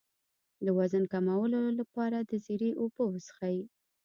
د 0.65 0.67
وزن 0.77 1.03
د 1.05 1.09
کمولو 1.13 1.61
لپاره 1.79 2.17
د 2.19 2.31
زیرې 2.45 2.71
اوبه 2.81 3.03
وڅښئ 3.07 3.57